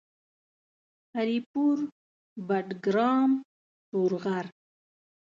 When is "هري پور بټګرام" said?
1.15-3.31